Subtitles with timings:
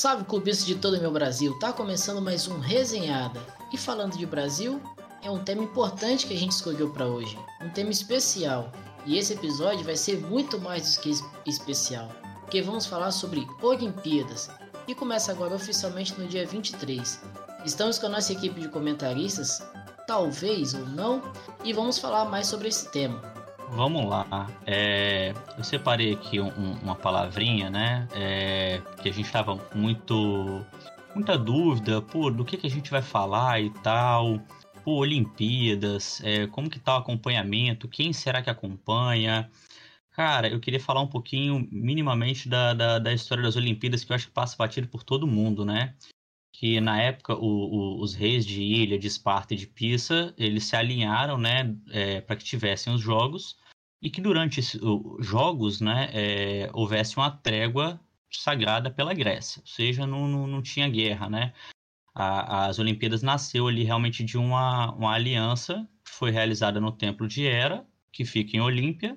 [0.00, 3.44] Salve clubistas de todo o meu Brasil, tá começando mais um Resenhada.
[3.72, 4.80] E falando de Brasil,
[5.24, 8.70] é um tema importante que a gente escolheu para hoje, um tema especial.
[9.04, 11.10] E esse episódio vai ser muito mais do que
[11.44, 14.48] especial, porque vamos falar sobre Olimpíadas.
[14.86, 17.20] E começa agora oficialmente no dia 23.
[17.64, 19.60] Estamos com a nossa equipe de comentaristas,
[20.06, 21.20] talvez ou não,
[21.64, 23.37] e vamos falar mais sobre esse tema.
[23.72, 24.48] Vamos lá.
[24.66, 28.08] É, eu separei aqui um, uma palavrinha, né?
[28.14, 30.64] É, que a gente tava muito.
[31.14, 34.40] muita dúvida, pô, do que, que a gente vai falar e tal.
[34.84, 37.88] Pô, Olimpíadas, é, como que tá o acompanhamento?
[37.88, 39.50] Quem será que acompanha?
[40.12, 44.16] Cara, eu queria falar um pouquinho, minimamente, da, da, da história das Olimpíadas, que eu
[44.16, 45.94] acho que passa batido por todo mundo, né?
[46.52, 50.64] Que na época o, o, os reis de Ilha, de Esparta e de Pisa, eles
[50.64, 53.56] se alinharam, né, é, para que tivessem os jogos
[54.00, 60.06] e que durante os jogos, né, é, houvesse uma trégua sagrada pela Grécia, ou seja,
[60.06, 61.52] não, não, não tinha guerra, né?
[62.14, 67.26] A, as Olimpíadas nasceu ali realmente de uma, uma aliança que foi realizada no Templo
[67.26, 69.16] de Hera, que fica em Olímpia,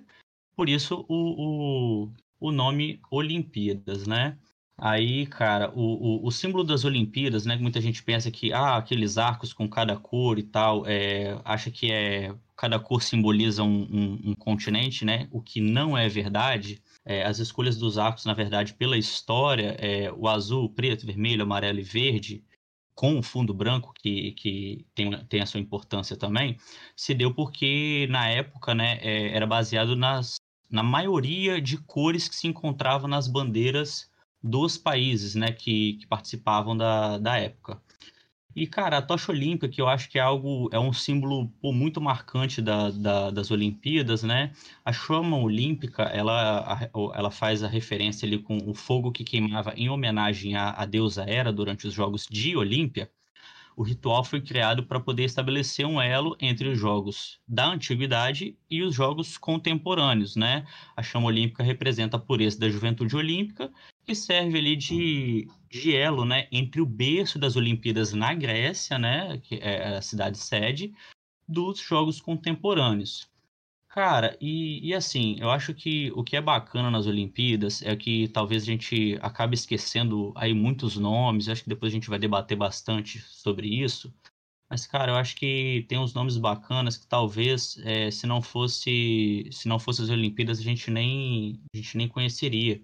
[0.55, 4.37] por isso o, o, o nome Olimpíadas, né?
[4.83, 7.55] Aí, cara, o, o, o, símbolo das Olimpíadas, né?
[7.55, 11.91] Muita gente pensa que, ah, aqueles arcos com cada cor e tal, é, acha que
[11.91, 15.27] é cada cor simboliza um, um, um continente, né?
[15.31, 16.81] O que não é verdade.
[17.05, 21.79] É, as escolhas dos arcos, na verdade, pela história, é, o azul, preto, vermelho, amarelo
[21.79, 22.43] e verde,
[22.95, 26.57] com o fundo branco, que, que tem, tem a sua importância também,
[26.95, 30.37] se deu porque, na época, né, é, era baseado nas,
[30.71, 34.10] na maioria de cores que se encontravam nas bandeiras
[34.43, 37.81] dos países né, que, que participavam da, da época.
[38.55, 41.71] E, cara, a tocha olímpica, que eu acho que é algo, é um símbolo pô,
[41.71, 44.51] muito marcante da, da, das Olimpíadas, né?
[44.83, 49.89] A chama olímpica, ela, ela faz a referência ali com o fogo que queimava em
[49.89, 53.09] homenagem à, à deusa Hera durante os Jogos de Olímpia
[53.81, 58.83] o ritual foi criado para poder estabelecer um elo entre os jogos da antiguidade e
[58.83, 60.67] os jogos contemporâneos, né?
[60.95, 63.73] A chama olímpica representa a pureza da juventude olímpica
[64.07, 69.39] e serve ali de, de elo, né, entre o berço das Olimpíadas na Grécia, né,
[69.39, 70.93] que é a cidade sede,
[71.47, 73.30] dos jogos contemporâneos.
[73.93, 78.29] Cara, e, e assim, eu acho que o que é bacana nas Olimpíadas é que
[78.29, 82.57] talvez a gente acabe esquecendo aí muitos nomes, acho que depois a gente vai debater
[82.57, 84.13] bastante sobre isso.
[84.69, 89.49] Mas, cara, eu acho que tem uns nomes bacanas que talvez, é, se não fosse
[89.51, 92.81] se não fosse as Olimpíadas, a gente nem, a gente nem conheceria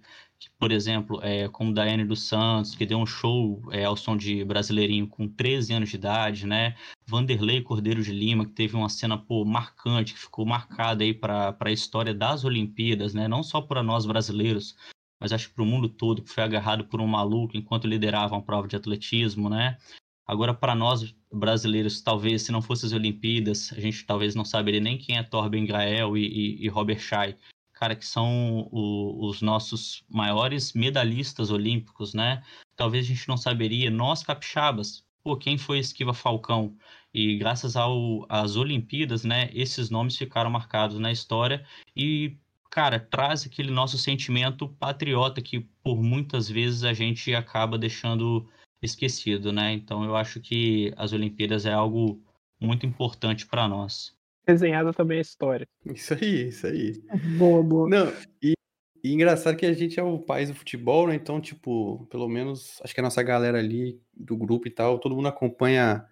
[0.59, 4.43] por exemplo, é, como Daiane dos Santos, que deu um show é, ao som de
[4.43, 6.75] Brasileirinho com 13 anos de idade, né?
[7.05, 11.55] Vanderlei Cordeiro de Lima, que teve uma cena pô, marcante, que ficou marcada aí para
[11.59, 13.27] a história das Olimpíadas, né?
[13.27, 14.75] Não só para nós brasileiros,
[15.19, 18.35] mas acho que para o mundo todo, que foi agarrado por um maluco enquanto liderava
[18.35, 19.77] uma prova de atletismo, né?
[20.27, 24.81] Agora, para nós brasileiros, talvez, se não fossem as Olimpíadas, a gente talvez não saberia
[24.81, 27.35] nem quem é Torben Grael e, e, e Robert Schei
[27.77, 32.43] cara, que são o, os nossos maiores medalhistas olímpicos, né?
[32.75, 36.75] Talvez a gente não saberia, nós capixabas, pô, quem foi Esquiva Falcão?
[37.13, 41.65] E graças ao, às Olimpíadas, né, esses nomes ficaram marcados na história
[41.95, 42.37] e,
[42.69, 48.47] cara, traz aquele nosso sentimento patriota que por muitas vezes a gente acaba deixando
[48.81, 49.73] esquecido, né?
[49.73, 52.21] Então eu acho que as Olimpíadas é algo
[52.59, 54.16] muito importante para nós
[54.47, 55.67] desenhada também a história.
[55.85, 57.01] Isso aí, isso aí.
[57.37, 57.89] Boa, boa.
[57.89, 58.53] Não, e,
[59.03, 61.15] e, engraçado que a gente é o país do futebol, né?
[61.15, 65.15] Então, tipo, pelo menos, acho que a nossa galera ali do grupo e tal, todo
[65.15, 66.05] mundo acompanha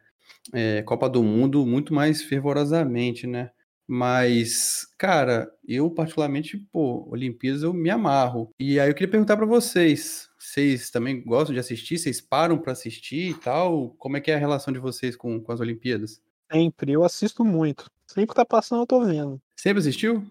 [0.54, 3.52] é, Copa do Mundo muito mais fervorosamente, né?
[3.88, 8.50] Mas, cara, eu particularmente, pô, Olimpíadas eu me amarro.
[8.60, 12.00] E aí eu queria perguntar para vocês, vocês também gostam de assistir?
[12.00, 13.92] Vocês param para assistir e tal?
[14.00, 16.20] Como é que é a relação de vocês com, com as Olimpíadas?
[16.56, 17.92] Sempre, eu assisto muito.
[18.08, 19.42] Sempre que tá passando, eu tô vendo.
[19.60, 20.24] Sempre assistiu?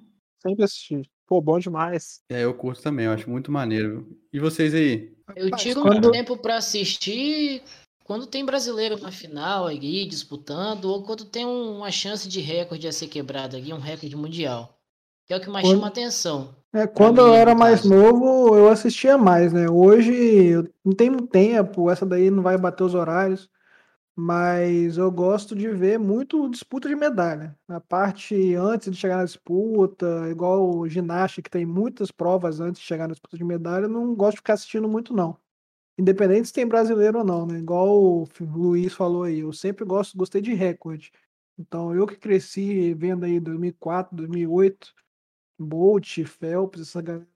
[0.42, 1.02] Sempre assisti.
[1.26, 2.22] Pô, bom demais.
[2.30, 4.08] É, eu curto também, eu acho muito maneiro.
[4.32, 5.14] E vocês aí?
[5.36, 6.08] Eu tiro quando...
[6.08, 7.62] um tempo para assistir
[8.04, 12.92] quando tem brasileiro na final aí disputando, ou quando tem uma chance de recorde a
[12.92, 14.78] ser quebrado aqui, um recorde mundial.
[15.26, 15.76] Que é o que mais quando...
[15.76, 16.54] chama atenção.
[16.72, 17.94] É, quando mim, eu era mais caso.
[17.94, 19.68] novo, eu assistia mais, né?
[19.68, 23.48] Hoje não tem tempo, essa daí não vai bater os horários
[24.16, 27.56] mas eu gosto de ver muito disputa de medalha.
[27.68, 32.86] A parte antes de chegar na disputa, igual ginástica, que tem muitas provas antes de
[32.86, 35.36] chegar na disputa de medalha, não gosto de ficar assistindo muito, não.
[35.98, 37.58] Independente se tem brasileiro ou não, né?
[37.58, 37.88] Igual
[38.22, 41.12] o Luiz falou aí, eu sempre gosto, gostei de recorde.
[41.58, 44.94] Então, eu que cresci vendo aí 2004, 2008,
[45.58, 47.26] Bolt, Phelps, essa galera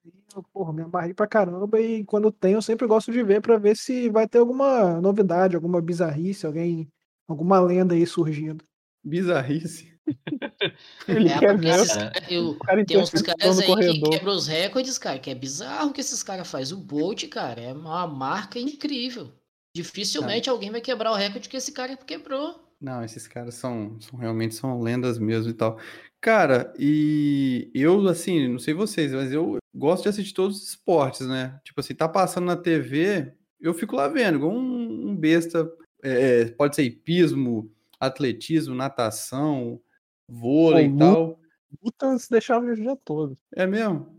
[0.53, 3.77] porra, me amarrei pra caramba e quando tem eu sempre gosto de ver pra ver
[3.77, 6.89] se vai ter alguma novidade, alguma bizarrice, alguém,
[7.27, 8.65] alguma lenda aí surgindo.
[9.05, 9.97] Bizarrice.
[11.09, 14.11] Ele É, quer porque ver cara- eu- caras tem uns caras no aí que corredor.
[14.11, 16.77] quebram os recordes, cara, que é bizarro o que esses caras fazem.
[16.77, 19.33] O Bolt, cara, é uma marca incrível.
[19.75, 22.65] Dificilmente alguém vai quebrar o recorde que esse cara quebrou.
[22.81, 25.79] Não, esses caras são, são realmente são lendas mesmo e tal.
[26.21, 31.27] Cara, e eu, assim, não sei vocês, mas eu gosto de assistir todos os esportes,
[31.27, 31.61] né?
[31.65, 35.71] Tipo assim, tá passando na TV, eu fico lá vendo, igual um, um besta.
[36.03, 37.71] É, pode ser hipismo,
[38.01, 39.81] atletismo, natação,
[40.29, 41.41] vôlei Pô, e tal.
[41.83, 43.37] Lutas deixava o dia todo.
[43.55, 44.17] É mesmo?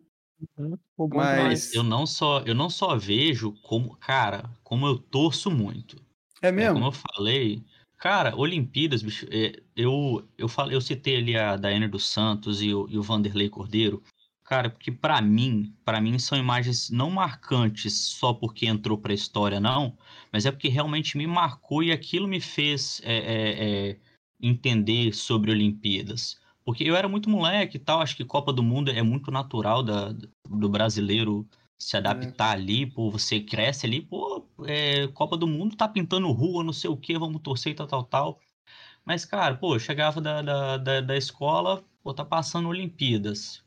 [0.57, 0.77] Uhum.
[1.13, 5.97] Mas- eu não só eu não só vejo como, cara, como eu torço muito.
[6.41, 6.85] É É, como mesmo?
[6.85, 7.63] eu falei,
[7.99, 12.73] cara, Olimpíadas, bicho, é, eu, eu, falei, eu citei ali a Daiane dos Santos e
[12.73, 14.01] o, e o Vanderlei Cordeiro,
[14.43, 19.59] cara, porque pra mim, para mim são imagens não marcantes só porque entrou pra história,
[19.59, 19.97] não,
[20.31, 23.99] mas é porque realmente me marcou e aquilo me fez é, é, é,
[24.41, 26.39] entender sobre Olimpíadas.
[26.63, 29.83] Porque eu era muito moleque e tal, acho que Copa do Mundo é muito natural
[29.83, 30.13] da,
[30.47, 31.47] do brasileiro
[31.79, 36.63] se adaptar ali, pô, você cresce ali, pô, é, Copa do Mundo tá pintando rua,
[36.63, 38.39] não sei o que, vamos torcer e tal, tal, tal.
[39.05, 43.63] Mas, cara, pô, eu chegava da, da, da, da escola, pô, tá passando Olimpíadas.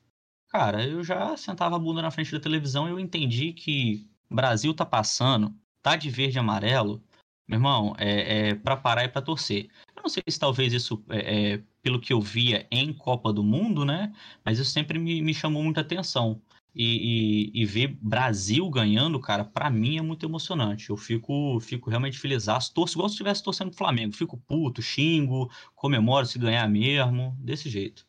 [0.49, 4.75] Cara, eu já sentava a bunda na frente da televisão e eu entendi que Brasil
[4.75, 7.03] tá passando, tá de verde e amarelo,
[7.49, 9.71] meu irmão, é, é pra parar e pra torcer.
[9.97, 13.43] Eu não sei se talvez isso, é, é, pelo que eu via em Copa do
[13.43, 16.41] Mundo, né, mas isso sempre me, me chamou muita atenção.
[16.75, 20.89] E, e, e ver Brasil ganhando, cara, pra mim é muito emocionante.
[20.89, 22.47] Eu fico, fico realmente feliz.
[22.75, 24.15] Torço igual se estivesse torcendo pro Flamengo.
[24.17, 28.07] Fico puto, xingo, comemoro se ganhar mesmo, desse jeito.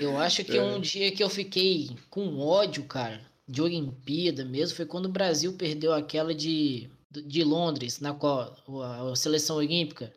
[0.00, 0.62] Eu acho que É.
[0.62, 5.52] um dia que eu fiquei com ódio, cara, de Olimpíada mesmo, foi quando o Brasil
[5.54, 10.12] perdeu aquela de, de Londres, na qual a, a seleção olímpica,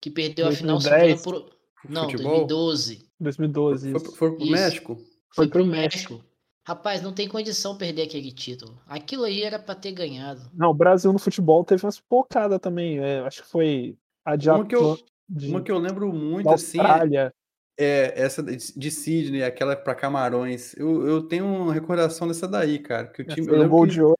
[0.00, 1.20] que perdeu a final 2010.
[1.20, 1.50] só por.
[1.88, 2.46] Não, Futebol?
[2.46, 3.06] 2012.
[3.20, 4.16] 2012, Foi, isso.
[4.16, 4.52] foi pro Isso.
[4.52, 4.94] México?
[4.96, 6.14] Foi Foi pro pro México.
[6.14, 6.29] México.
[6.66, 8.78] Rapaz, não tem condição perder aquele título.
[8.86, 10.42] Aquilo aí era pra ter ganhado.
[10.54, 12.98] Não, o Brasil no futebol teve umas pocadas também.
[12.98, 14.98] é, acho que foi a de, Uma que eu-
[15.28, 17.34] de Uma que eu lembro muito, assim, é, Austrália.
[17.78, 20.74] é essa de Sydney, aquela pra Camarões.
[20.76, 23.06] Eu, eu tenho uma recordação dessa daí, cara.
[23.08, 24.16] Que o time, eu lembro gol que- de ouro.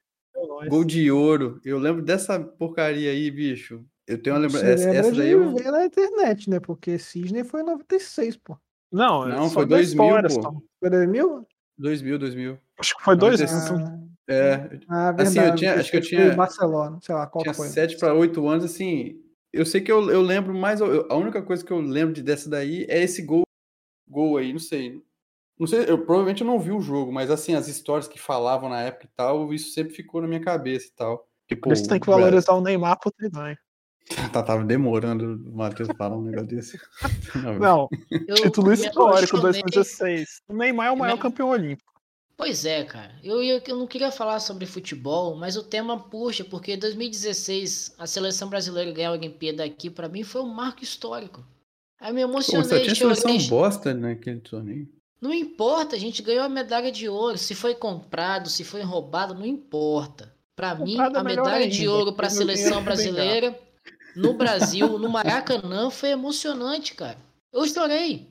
[0.67, 1.59] Gol de ouro.
[1.63, 3.83] Eu lembro dessa porcaria aí, bicho.
[4.07, 4.65] Eu tenho uma lembrança.
[4.65, 5.55] Essa, lembra essa de daí eu.
[5.55, 6.59] ver na internet, né?
[6.59, 8.57] Porque Sidney foi em 96, pô.
[8.91, 10.63] Não, Não, foi da 2000, história, pô.
[10.79, 11.47] Foi 2000?
[11.77, 12.59] 2000, 2000.
[12.79, 13.39] Acho que foi dois.
[13.39, 13.77] Não, então.
[13.77, 14.01] Ah,
[14.33, 17.57] É, ah, Assim, eu tinha- acho que eu tinha- Barcelona, sei lá, qual tinha que
[17.57, 17.67] foi.
[17.67, 19.19] 7 para 8 anos, assim.
[19.51, 20.79] Eu sei que eu, eu lembro mais.
[20.79, 23.43] eu- a única coisa que eu lembro de, dessa daí é esse gol,
[24.07, 25.01] gol aí, não sei.
[25.59, 28.69] Não sei, eu provavelmente eu não vi o jogo, mas assim, as histórias que falavam
[28.69, 31.27] na época e tal, isso sempre ficou na minha cabeça e tal.
[31.47, 33.57] Tipo, Por isso tem que valorizar o Neymar pro Treinar.
[34.31, 36.79] Tá, tava demorando o Matheus falar um negócio desse.
[37.35, 37.87] Não, Não,
[38.27, 40.41] Eu título histórico apaixonei- 2016.
[40.49, 41.91] O Neymar é o maior campeão olímpico.
[42.37, 43.13] Pois é, cara.
[43.23, 48.07] Eu, ia- eu não queria falar sobre futebol, mas o tema puxa, porque 2016 a
[48.07, 51.45] seleção brasileira ganhar a Olimpíada aqui, pra mim, foi um marco histórico.
[51.99, 53.47] Aí me Pô, só emocionei, tinha seleção chorei.
[53.47, 54.89] bosta naquele torneio.
[55.21, 57.37] Não importa, a gente ganhou a medalha de ouro.
[57.37, 60.33] Se foi comprado, se foi roubado, não importa.
[60.55, 63.59] Pra mim, é a medalha de ainda, ouro pra porque o dinheiro seleção brasileira
[64.15, 67.17] no Brasil, no Maracanã, foi emocionante, cara.
[67.51, 68.29] Eu chorei.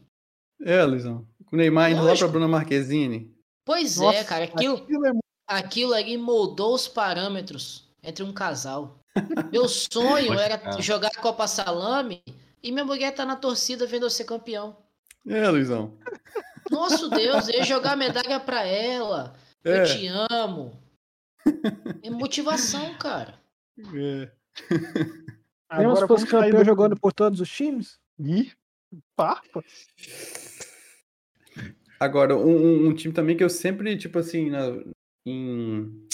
[0.62, 1.26] É, Luizão.
[1.46, 2.30] Com o Neymar indo lá pra Lógico.
[2.30, 3.34] Bruna Marquezine.
[3.64, 4.44] Pois é, Nossa, cara.
[4.44, 8.98] Aquilo, Aquilo é muito aquilo ali moldou os parâmetros entre um casal.
[9.52, 10.80] Meu sonho Pode era ficar.
[10.80, 12.22] jogar a Copa Salame
[12.62, 14.76] e minha mulher tá na torcida vendo eu ser campeão.
[15.26, 15.94] É, Luizão.
[16.70, 19.34] Nosso Deus, eu ia jogar a medalha pra ela.
[19.64, 20.72] É, Eu te amo.
[22.02, 23.34] É motivação, cara.
[23.94, 24.30] é.
[25.78, 27.98] Mesmo se Agora fosse campeão do- jogando por todos os times?
[28.18, 28.50] Ih,
[29.16, 29.62] farpa.
[31.98, 34.82] Agora, um, um- um time também que eu sempre, tipo assim, na,
[35.26, 36.06] em-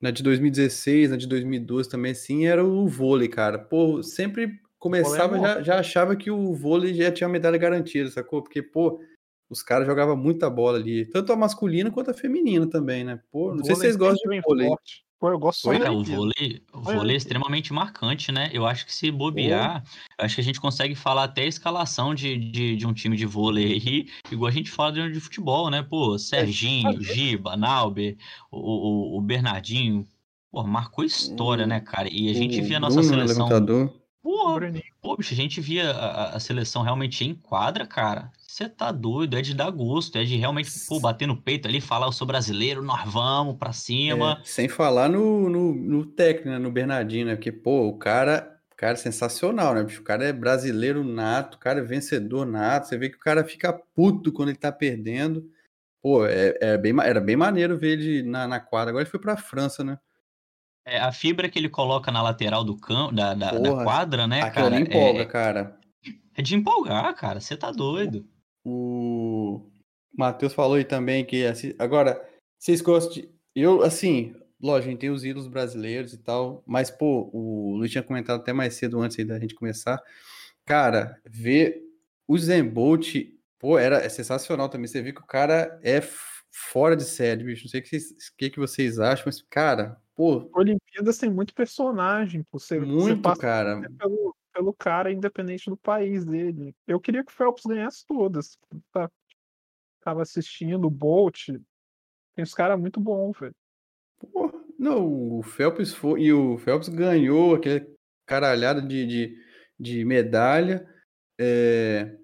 [0.00, 3.58] na de 2016, na de 2012 também, assim, era o vôlei, cara.
[3.58, 8.42] Pô, sempre começava, é já, já achava que o vôlei já tinha medalha garantida, sacou?
[8.42, 9.00] Porque, pô,
[9.48, 13.20] os caras jogavam muita bola ali, tanto a masculina quanto a feminina também, né?
[13.30, 14.66] Pô, não sei se vocês gostam de vôlei.
[14.68, 15.04] forte.
[15.18, 17.16] Pô, eu gosto só Cara, da o vôlei, o Olha vôlei é aqui.
[17.16, 18.50] extremamente marcante, né?
[18.52, 19.82] Eu acho que se bobear,
[20.16, 23.26] acho que a gente consegue falar até a escalação de, de, de um time de
[23.26, 25.82] vôlei aí, igual a gente fala de, de futebol, né?
[25.82, 28.16] Pô, Serginho, Giba, Nauber,
[28.50, 28.58] o,
[29.16, 30.06] o, o Bernardinho.
[30.50, 32.08] Pô, marcou história, O- né, cara?
[32.08, 33.48] E a gente via a nossa seleção.
[33.48, 33.92] levantador.
[35.00, 38.30] Pô, bicho, a gente via a- a seleção realmente em quadra, cara.
[38.58, 41.80] Você tá doido, é de dar gosto, é de realmente, pô, bater no peito ali,
[41.80, 44.40] falar, eu sou brasileiro, nós vamos pra cima.
[44.40, 47.36] É, sem falar no, no, no técnico, né, no Bernardinho, né?
[47.36, 49.82] Porque, pô, o cara, cara é sensacional, né?
[49.82, 52.88] O cara é brasileiro nato, o cara é vencedor nato.
[52.88, 55.48] Você vê que o cara fica puto quando ele tá perdendo.
[56.02, 58.90] Pô, é, é bem, era bem maneiro ver ele na, na quadra.
[58.90, 60.00] Agora ele foi pra França, né?
[60.84, 64.50] É, a fibra que ele coloca na lateral do campo, da, da, da quadra, né,
[64.50, 64.80] cara?
[64.80, 65.78] empolga, é, cara.
[66.34, 67.38] é de empolgar, cara.
[67.40, 68.26] Você tá doido.
[68.70, 69.70] O
[70.16, 72.22] Matheus falou aí também que assi- agora
[72.58, 76.90] vocês gostam de eu assim, lógico, a gente tem os ídolos brasileiros e tal, mas
[76.90, 80.00] pô, o Luiz tinha comentado até mais cedo antes aí da gente começar.
[80.66, 81.82] Cara, ver
[82.26, 83.14] o Zen Bolt,
[83.58, 84.86] pô, era é sensacional também.
[84.86, 86.00] Você vê que o cara é
[86.50, 87.64] fora de série, bicho.
[87.64, 91.30] Não sei o que vocês, o que que vocês acham, mas cara, pô, Olimpíadas tem
[91.30, 92.58] muito personagem, pô.
[92.58, 93.80] Você, você muito, passa cara.
[93.98, 96.74] pelo, pelo cara, independente do país dele.
[96.86, 98.58] Eu queria que o Phelps ganhasse todas.
[98.92, 99.08] Tá-
[100.00, 101.46] Tava assistindo o Bolt.
[101.46, 103.54] Tem uns caras muito bons, velho.
[104.32, 107.86] Pô, não, o Phelps foi, e o Phelps ganhou aquele
[108.26, 109.38] caralhada de, de,
[109.78, 110.84] de medalha.
[111.38, 112.16] é,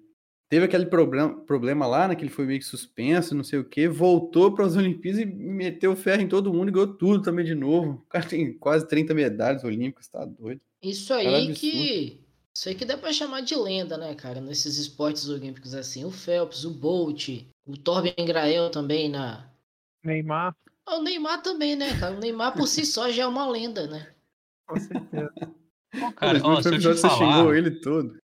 [0.49, 3.65] teve aquele problema, problema lá, né, que ele foi meio que suspenso, não sei o
[3.65, 7.45] quê, voltou para as Olimpíadas e meteu ferro em todo mundo e ganhou tudo também
[7.45, 7.91] de novo.
[8.05, 10.59] O cara tem quase 30 medalhas olímpicas, tá doido.
[10.81, 12.24] Isso aí que.
[12.55, 14.39] Isso aí que dá pra chamar de lenda, né, cara?
[14.39, 16.05] Nesses esportes olímpicos assim.
[16.05, 17.27] O Phelps, o Bolt,
[17.67, 19.45] o Torben Grael também na.
[20.03, 20.55] Neymar,
[20.87, 22.15] O Neymar também, né, cara?
[22.15, 24.13] O Neymar por si só já é uma lenda, né?
[24.67, 25.33] com certeza.
[26.15, 28.17] Cara, ó, se eu te você xingou falar, ele todo.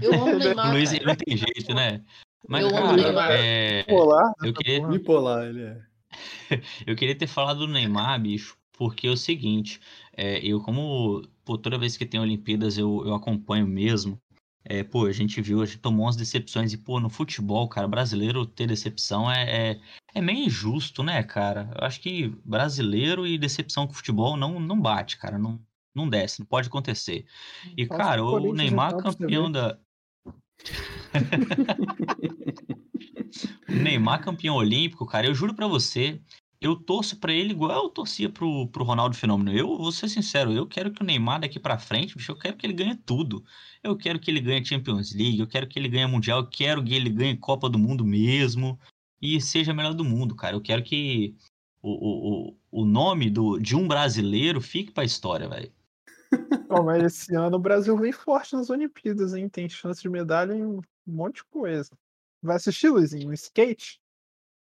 [0.00, 0.72] Eu amo o o Neymar.
[0.72, 1.02] Luiz cara.
[1.02, 2.04] ele não tem jeito, né?
[2.46, 3.30] Mas, Eu amo cara, Neymar.
[3.32, 5.82] é, Polar, eu queria, Bipolar, ele é.
[6.86, 9.80] eu queria ter falado do Neymar, bicho, porque é o seguinte,
[10.16, 14.18] é, eu como, pô, toda vez que tem Olimpíadas eu, eu acompanho mesmo,
[14.64, 17.86] é, pô, a gente viu, a gente tomou umas decepções e, pô, no futebol, cara,
[17.86, 19.80] brasileiro ter decepção é, é,
[20.14, 21.70] é meio injusto, né, cara?
[21.78, 25.60] Eu acho que brasileiro e decepção com futebol não, não bate, cara, não,
[25.94, 27.26] não desce, não pode acontecer.
[27.76, 29.78] E, cara, o Neymar campeão da...
[30.26, 30.32] O
[33.68, 36.20] Neymar campeão olímpico, cara, eu juro pra você,
[36.64, 39.52] eu torço pra ele igual eu torcia pro, pro Ronaldo Fenômeno.
[39.52, 42.56] Eu vou ser sincero, eu quero que o Neymar daqui pra frente, bicho, eu quero
[42.56, 43.44] que ele ganhe tudo.
[43.82, 46.82] Eu quero que ele ganhe Champions League, eu quero que ele ganhe Mundial, eu quero
[46.82, 48.80] que ele ganhe Copa do Mundo mesmo
[49.20, 50.56] e seja melhor do mundo, cara.
[50.56, 51.36] Eu quero que
[51.82, 55.70] o, o, o, nome do, de um brasileiro fique pra história, velho.
[56.86, 59.50] Mas esse ano o Brasil vem forte nas Olimpíadas, hein?
[59.50, 61.90] Tem chance de medalha em um monte de coisa.
[62.42, 63.28] Vai assistir, Luizinho?
[63.28, 63.34] Um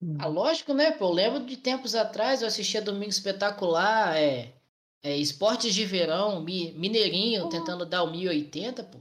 [0.02, 0.16] skate?
[0.22, 0.92] Ah, lógico, né?
[0.92, 4.54] Pô, eu lembro de tempos atrás, eu assistia Domingo Espetacular, é,
[5.02, 8.98] é Esportes de Verão, Mi- Mineirinho, tentando dar o 1080, pô.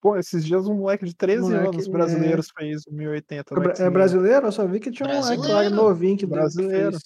[0.00, 1.90] Pô, esses dias um moleque de 13 Moleque, anos é.
[1.90, 3.54] brasileiros fez o 1080.
[3.54, 3.90] É É X-Men.
[3.90, 4.46] brasileiro?
[4.46, 5.74] Eu só vi que tinha um moleque lá Brasileiro.
[5.74, 6.90] novinho que Brasileiro.
[6.92, 7.02] fez.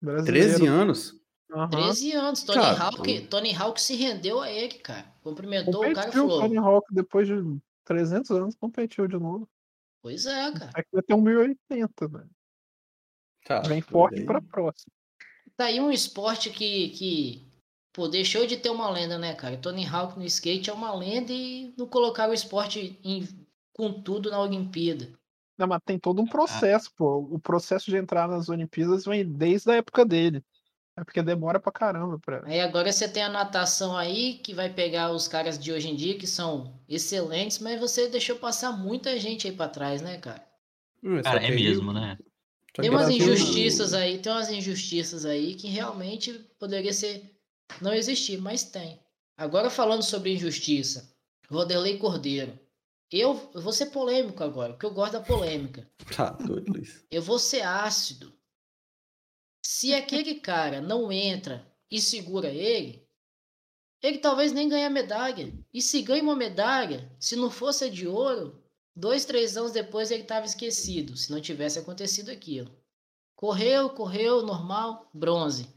[0.00, 0.48] Brasileiro.
[0.58, 1.14] 13 anos?
[1.52, 1.68] Aham.
[1.70, 3.26] 13 anos, Tony Cara, Hawk, pô.
[3.28, 5.04] Tony Hawk se rendeu a ele, cara.
[5.22, 7.34] Cumprimentou o cara e Competiu o falou: Tony Hawk depois de
[7.84, 9.48] 300 anos, competiu de novo.
[10.02, 10.72] Pois é, cara.
[10.76, 12.30] É que vai ter um 1080, velho.
[13.44, 14.26] Tá, Vem forte aí.
[14.26, 14.92] pra próxima.
[15.56, 17.48] Tá aí um esporte que, que
[17.92, 19.56] pô, deixou de ter uma lenda, né, cara?
[19.56, 23.28] Tony Hawk no skate é uma lenda e não colocaram o esporte em-
[23.72, 25.12] com tudo na Olimpíada.
[25.56, 27.18] Não, mas tem Ah, todo um processo, pô.
[27.30, 30.44] O processo de entrar nas Olimpíadas vem desde a época dele.
[30.96, 32.42] É porque demora pra caramba pra.
[32.44, 35.96] Aí agora você tem a natação aí, que vai pegar os caras de hoje em
[35.96, 40.46] dia, que são excelentes, mas você deixou passar muita gente aí pra trás, né, cara?
[41.02, 42.18] Hum, Cara, é aí- mesmo, né?
[42.74, 47.30] Tem umas injustiças aí, tem umas injustiças aí que realmente poderia ser
[47.80, 48.98] não existir, mas tem.
[49.36, 51.14] Agora falando sobre injustiça,
[51.50, 52.58] Roderley Cordeiro.
[53.10, 55.86] Eu, eu vou ser polêmico agora, porque eu gosto da polêmica.
[56.16, 57.04] Tá doido, Luiz.
[57.10, 58.32] Eu vou ser ácido.
[59.62, 63.06] Se aquele cara não entra e segura ele,
[64.02, 65.52] ele talvez nem ganhe a medalha.
[65.72, 68.60] E se ganha uma medalha, se não fosse a de ouro,
[68.94, 72.76] dois, três anos depois ele estava esquecido, se não tivesse acontecido aquilo.
[73.36, 75.68] Correu, correu, normal, bronze.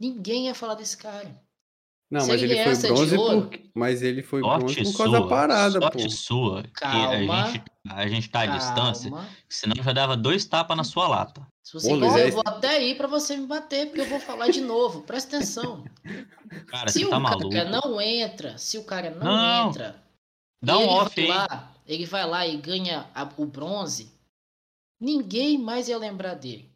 [0.00, 1.43] Ninguém ia falar desse cara.
[2.10, 3.50] Não, mas ele foi a bronze por...
[3.74, 5.98] Mas ele foi bronze Sorte por causa da sua, parada, pô.
[5.98, 7.46] sorte sua, que a Calma.
[7.50, 9.28] gente, a gente tá à distância, Calma.
[9.48, 11.44] senão já dava dois tapas na sua lata.
[11.62, 14.20] Se você Pô, é eu vou até ir pra você me bater, porque eu vou
[14.20, 15.00] falar de novo.
[15.02, 15.82] Presta atenção.
[16.66, 17.50] Cara, se você o tá maluco.
[17.50, 19.68] cara não entra, se o cara não, Não.
[19.70, 19.96] entra,
[20.62, 21.28] Dá um ele off vai aí.
[21.48, 24.12] lá, ele vai lá e ganha a- o bronze,
[25.00, 26.70] ninguém mais ia lembrar dele.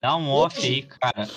[0.00, 1.28] Dá um off Hoje- aí, cara.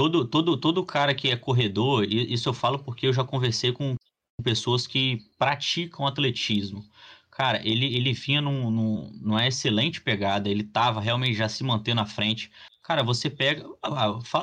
[0.00, 3.96] Todo, todo, todo cara que é corredor, isso eu falo porque eu já conversei com
[4.42, 6.82] pessoas que praticam atletismo.
[7.30, 12.00] Cara, ele, ele vinha num, num, numa excelente pegada, ele tava realmente já se mantendo
[12.00, 12.50] à frente.
[12.82, 13.62] Cara, você pega.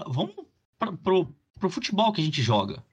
[0.05, 0.35] Vamos
[0.77, 2.83] pra, pro, pro futebol que a gente joga.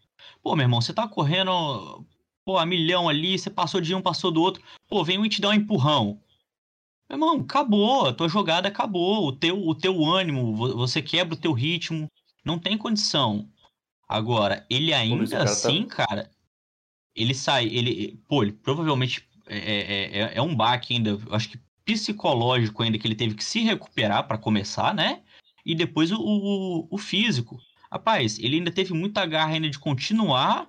[0.42, 2.02] Pô, meu irmão, você tá correndo
[2.47, 4.62] pô, a milhão ali, você passou de um, passou do outro.
[4.88, 6.18] Pô, vem um e te dá um empurrão.
[7.11, 11.38] Meu irmão, acabou, a tua jogada acabou, o teu, o teu ânimo, você quebra o
[11.38, 12.11] teu ritmo,
[12.44, 13.48] não tem condição.
[14.08, 16.06] Agora, ele ainda cara tá assim, tá...
[16.06, 16.30] cara,
[17.16, 21.50] ele sai, ele, pô, ele provavelmente é, é, é, é um baque ainda, eu acho
[21.50, 25.22] que psicológico ainda que ele teve que se recuperar para começar, né?
[25.64, 27.58] E depois o, o, o, físico.
[27.90, 30.68] Rapaz, ele ainda teve muita garra ainda de continuar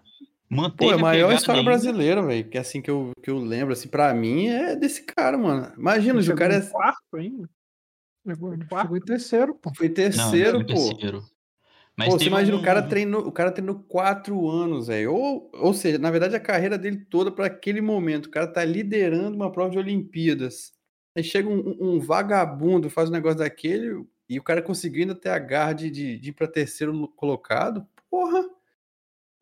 [0.50, 1.72] Manteve Pô, é a maior história ainda.
[1.72, 2.48] brasileira, velho.
[2.48, 5.74] Que é assim que eu, que eu lembro, assim, pra mim é desse cara, mano.
[5.77, 6.62] Imagina, o cara é.
[6.62, 7.50] quarto ainda.
[8.27, 8.96] Chegou, quarto.
[8.96, 9.72] em terceiro, pô.
[9.75, 10.74] Foi terceiro, Não, pô.
[10.74, 11.24] Terceiro.
[11.98, 12.60] Mas pô, você imagina, um...
[12.60, 15.14] o cara treinou, o cara treinou quatro anos, velho.
[15.14, 18.25] Ou, ou seja, na verdade, a carreira dele toda para aquele momento.
[18.25, 20.74] O cara tá liderando uma prova de Olimpíadas.
[21.16, 25.30] Aí chega um, um, vagabundo, faz um negócio daquele, e o cara conseguiu ainda ter
[25.30, 27.88] a garra de, de, de ir pra terceiro colocado.
[28.10, 28.44] Porra!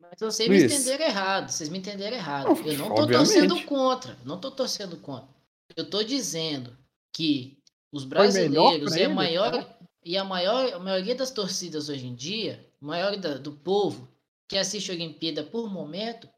[0.00, 1.50] Mas vocês me entenderam errado.
[1.50, 2.46] Vocês me entenderam errado.
[2.46, 3.32] Não, eu não tô obviamente.
[3.32, 4.16] torcendo contra.
[4.24, 5.34] Não tô torcendo contra.
[5.76, 6.76] Eu tô dizendo
[7.12, 7.58] que
[7.90, 9.73] os brasileiros e a maior?
[10.04, 14.08] E a maior a maioria das torcidas hoje em dia, a maior da, do povo
[14.48, 16.28] que assiste a Olimpíada por momento,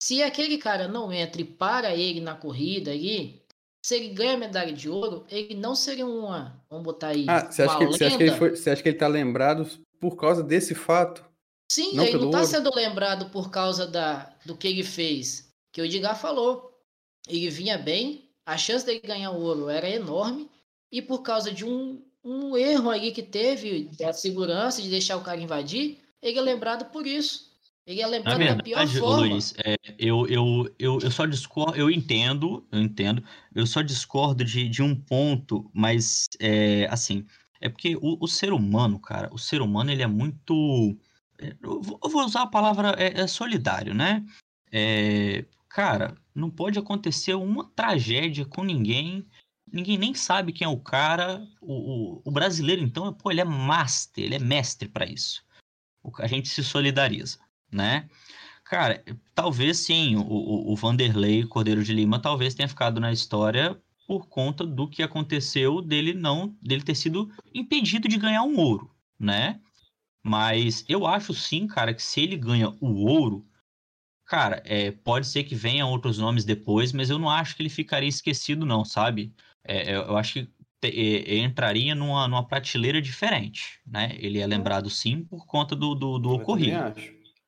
[0.00, 3.42] se aquele cara não entra e para ele na corrida ali,
[3.82, 7.62] se ele ganha medalha de ouro, ele não seria uma, vamos botar aí, ah, você
[7.62, 9.68] acha, que, você acha que ele foi, você acha que ele tá lembrado
[10.00, 11.24] por causa desse fato?
[11.70, 15.52] Sim, não ele não está sendo lembrado por causa da, do que ele fez.
[15.72, 16.72] Que o Edgar falou.
[17.26, 20.50] Ele vinha bem, a chance dele ganhar ouro era enorme,
[20.92, 25.22] e por causa de um, um erro aí que teve da segurança de deixar o
[25.22, 27.52] cara invadir, ele é lembrado por isso.
[27.86, 29.26] Ele é lembrado verdade, da pior forma.
[29.26, 33.22] Luiz, é, eu, eu, eu, eu só discordo, eu entendo, eu entendo,
[33.54, 37.26] eu só discordo de, de um ponto, mas é, assim,
[37.60, 40.96] é porque o, o ser humano, cara, o ser humano ele é muito
[41.38, 44.24] eu vou usar a palavra é, é solidário, né?
[44.70, 49.26] É, cara, não pode acontecer uma tragédia com ninguém.
[49.74, 51.44] Ninguém nem sabe quem é o cara.
[51.60, 55.44] O, o, o brasileiro, então, pô, ele é master, ele é mestre para isso.
[56.20, 57.40] A gente se solidariza,
[57.72, 58.08] né?
[58.62, 59.02] Cara,
[59.34, 64.28] talvez sim, o, o, o Vanderlei Cordeiro de Lima talvez tenha ficado na história por
[64.28, 69.60] conta do que aconteceu dele não dele ter sido impedido de ganhar um ouro, né?
[70.22, 73.44] Mas eu acho sim, cara, que se ele ganha o ouro,
[74.24, 77.68] cara, é, pode ser que venham outros nomes depois, mas eu não acho que ele
[77.68, 79.34] ficaria esquecido, não, sabe?
[79.64, 80.48] É, eu acho que
[80.82, 84.16] é, entraria numa, numa prateleira diferente, né?
[84.18, 86.94] Ele é lembrado sim por conta do, do, do ocorrido.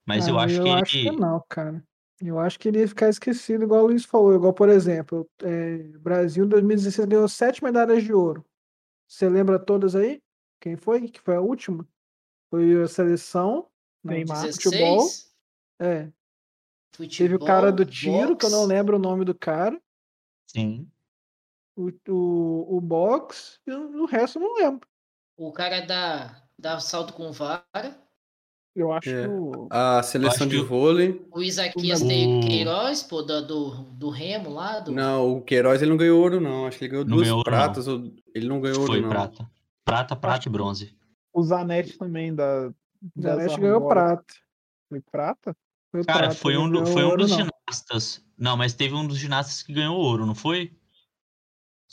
[0.07, 1.85] Mas eu acho eu que acho que não, cara.
[2.21, 4.35] Eu acho que ele ia ficar esquecido, igual o Luiz falou.
[4.35, 8.45] Igual, por exemplo, é, Brasil em 2016 ganhou sete medalhas de ouro.
[9.07, 10.23] Você lembra todas aí?
[10.61, 11.09] Quem foi?
[11.09, 11.87] Que foi a última?
[12.51, 13.69] Foi a seleção,
[14.03, 14.63] Neymar, 16?
[14.63, 15.07] futebol.
[15.79, 16.09] É.
[16.95, 18.39] Futebol, Teve o cara do tiro, box.
[18.39, 19.79] que eu não lembro o nome do cara.
[20.47, 20.89] Sim.
[21.77, 24.89] O, o, o box, e o resto eu não lembro.
[25.37, 28.01] O cara da, da salto com vara.
[28.75, 29.27] Eu acho é.
[29.71, 31.27] A seleção de vôlei.
[31.31, 32.09] O Isaquias o...
[32.09, 34.81] tem Queiroz, pô, do, do, do Remo lá.
[34.81, 34.93] Do...
[34.93, 36.67] Não, o Queiroz ele não ganhou ouro, não.
[36.67, 37.87] Acho que ele ganhou não duas ganhou pratas.
[37.87, 38.15] Não.
[38.35, 39.09] Ele não ganhou Foi ouro, não.
[39.09, 39.51] prata.
[39.85, 40.97] Prata, prata e bronze.
[41.33, 42.71] O Zanetti também da.
[43.19, 44.35] Zanetti ganhou prata.
[44.89, 45.57] Foi prata?
[45.91, 47.39] Foi Cara, prata, foi um, foi um dos não.
[47.39, 48.25] ginastas.
[48.37, 50.77] Não, mas teve um dos ginastas que ganhou ouro, não foi?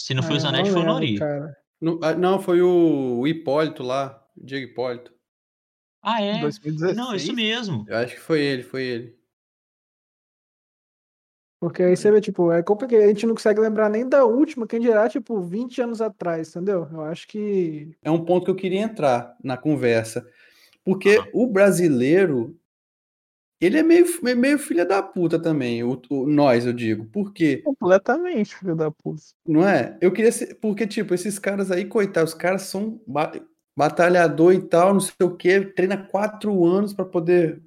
[0.03, 1.17] Se não foi ah, o Zanetti, foi o Nori.
[1.79, 5.13] Não, ah, não, foi o, o Hipólito lá, o Diego Hipólito.
[6.01, 6.41] Ah, é?
[6.41, 6.97] 2016?
[6.97, 7.85] Não, isso mesmo.
[7.87, 9.17] Eu acho que foi ele, foi ele.
[11.57, 13.01] Porque aí você vê, tipo, é complicado.
[13.01, 16.85] A gente não consegue lembrar nem da última, quem dirá, tipo, 20 anos atrás, entendeu?
[16.91, 17.95] Eu acho que.
[18.03, 20.27] É um ponto que eu queria entrar na conversa.
[20.83, 21.29] Porque ah.
[21.31, 22.59] o brasileiro,
[23.65, 27.05] ele é meio, meio filha da puta também, o, o, nós, eu digo.
[27.05, 27.57] Por quê?
[27.63, 29.21] Completamente filha da puta.
[29.47, 29.97] Não é?
[30.01, 30.55] Eu queria ser.
[30.55, 32.99] Porque, tipo, esses caras aí, coitados, os caras são
[33.75, 37.61] batalhador e tal, não sei o quê, treina quatro anos para poder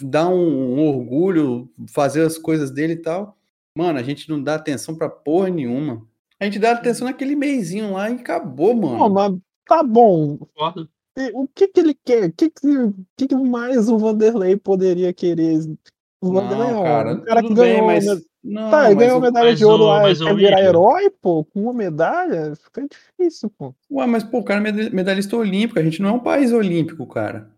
[0.00, 3.36] dar um, um, orgulho, fazer as coisas dele e tal.
[3.76, 6.06] Mano, a gente não dá atenção pra porra nenhuma.
[6.40, 8.98] A gente dá atenção naquele meizinho lá e acabou, mano.
[8.98, 9.34] Não, mas
[9.66, 10.38] tá bom.
[11.32, 12.28] O que que ele quer?
[12.28, 12.50] O que
[13.16, 15.60] que, que mais o Vanderlei poderia querer?
[16.20, 18.22] O Vanderlei não, cara, o cara que ganhou, bem, mas...
[18.44, 22.86] Não, tá, ganhou medalha de ouro lá, quer virar herói, pô, com uma medalha, fica
[22.86, 23.74] difícil, pô.
[23.90, 27.04] Ué, mas, pô, o cara é medalhista olímpico, a gente não é um país olímpico,
[27.06, 27.50] cara.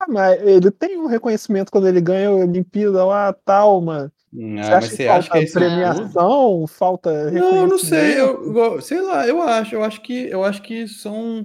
[0.00, 4.10] Ah, mas ele tem um reconhecimento quando ele ganha a Olimpíada lá, tal, mano.
[4.32, 7.78] Hum, Você Ah, acha mas que você acha que falta é premiação, falta Não, não
[7.78, 11.44] sei, eu, sei lá, eu acho, eu acho que, eu acho que são,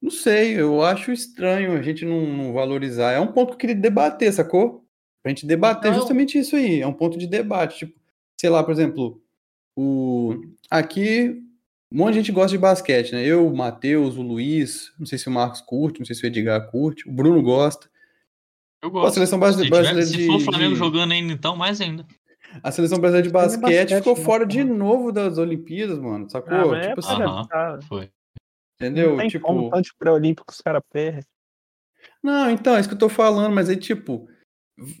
[0.00, 3.12] não sei, eu acho estranho a gente não, não valorizar.
[3.12, 4.84] É um ponto que eu queria debater, sacou?
[5.22, 7.98] Pra gente debater Então- justamente isso aí, é um ponto de debate, tipo,
[8.40, 9.20] sei lá, por exemplo,
[9.76, 11.42] o aqui
[11.92, 13.24] um monte de gente gosta de basquete, né?
[13.24, 16.26] Eu, o Matheus, o Luiz, não sei se o Marcos curte, não sei se o
[16.26, 17.88] Edgar curte, o Bruno gosta.
[18.82, 19.14] Eu Pô, a gosto.
[19.14, 21.80] seleção brasile- se, tiver- brasileira se de, for o Flamengo de- jogando ainda, então, mais
[21.80, 22.06] ainda.
[22.62, 26.28] a seleção brasileira de é basquete, basquete, ficou né, fora de novo das Olimpíadas, mano,
[26.30, 26.72] sacou?
[26.74, 27.38] Ah, é tipo pra assim, Aham.
[27.38, 27.82] adaptar.
[27.88, 28.10] Foi.
[28.80, 29.10] Entendeu?
[29.10, 31.22] Não tem tipo, como, tanto pré-olímpico os caras perdem.
[32.22, 34.28] Não, então, é isso que eu tô falando, mas aí, tipo,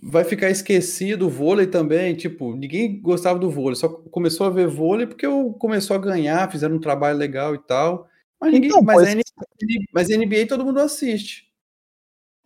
[0.02, 4.66] vai ficar esquecido o vôlei também, tipo, ninguém gostava do vôlei, só começou a ver
[4.66, 8.08] vôlei porque eu começou a ganhar, fizeram um trabalho legal e tal,
[8.40, 11.47] mas ninguém, Então, mas, pois- a NBA, mas a NBA todo mundo assiste.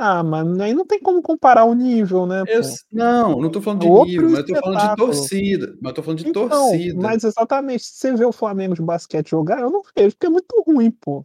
[0.04, 2.42] Ah, mas aí não tem como comparar o nível, né?
[2.48, 2.60] Eu-
[2.92, 5.90] não, não tô falando de É outro nível, mas eu tô falando de torcida, mas
[5.90, 7.00] eu tô falando de Então, torcida.
[7.00, 10.30] mas exatamente, se você vê o Flamengo de basquete jogar, eu não vejo, porque é
[10.30, 11.24] muito ruim, pô.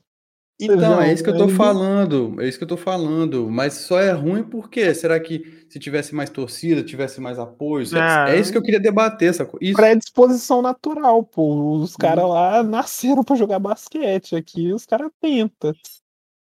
[0.60, 3.74] Você Então, é isso que eu tô falando, é isso que eu tô falando, mas
[3.74, 7.86] só é ruim porque será que se tivesse mais torcida, tivesse mais apoio?
[7.96, 8.26] É- Ah.
[8.30, 9.60] é isso que eu queria debater, sacou?
[9.62, 9.76] Isso.
[9.76, 11.76] Predisposição natural, pô.
[11.78, 12.32] Os caras Uhum.
[12.32, 14.36] lá nasceram pra jogar basquete.
[14.36, 15.74] Aqui os caras tentam.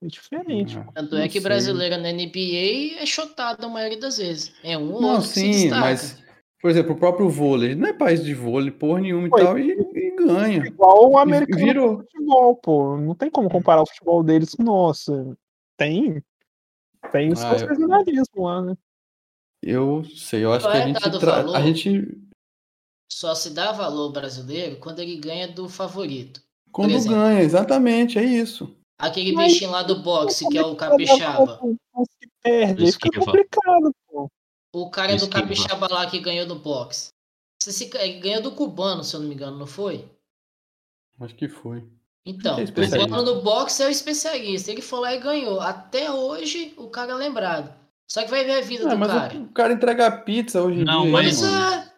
[0.01, 0.77] É diferente.
[0.77, 1.41] Ah, Tanto não é que sei.
[1.41, 4.53] brasileira na NBA é chotado a maioria das vezes.
[4.63, 5.79] É um ou Não, outro que se sim, destaca.
[5.81, 6.23] mas,
[6.61, 9.43] por exemplo, o próprio vôlei, não é país de vôlei, porra nenhuma e Foi.
[9.43, 10.65] tal, e, e ganha.
[10.65, 11.97] Igual o americano virou.
[11.97, 12.97] futebol, pô.
[12.97, 15.37] Não tem como comparar o futebol deles com o nosso.
[15.75, 16.23] Tem.
[17.11, 18.77] Tem os Ah, eu- lá, né?
[19.61, 21.55] Eu sei, eu acho que a gente, tra- valor.
[21.57, 22.17] a gente
[23.11, 26.41] Só se dá valor brasileiro quando ele ganha do favorito.
[26.71, 28.78] quando ganha, exatamente, é isso.
[28.99, 31.59] Aquele Mas- bichinho lá do boxe, Como que é é o capixaba.
[32.19, 32.91] que perde?
[32.91, 34.29] Fica complicado, pô.
[34.73, 35.41] O cara do Esquiva.
[35.41, 37.09] capixaba lá que ganhou do boxe.
[37.61, 40.05] Você se- ele ganhou do cubano, se eu não me engano, não foi?
[41.19, 41.83] Acho que foi.
[42.25, 43.09] Então, é o especialista.
[43.09, 44.69] cubano do boxe é o especialista.
[44.71, 45.59] Ele foi lá e ganhou.
[45.61, 47.73] Até hoje, o cara é lembrado.
[48.07, 49.37] Só que vai ver a vida Ah, do mas cara.
[49.37, 51.88] o, o cara entrega pizza hoje em Não, dia, mas- é.